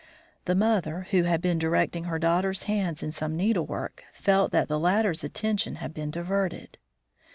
[0.45, 4.79] The mother, who had been directing her daughter's hands in some needlework, felt that the
[4.79, 6.79] latter's attention had been diverted.